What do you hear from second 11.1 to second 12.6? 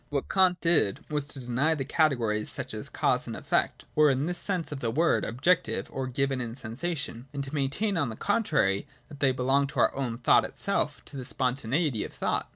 the spontaneity of thought.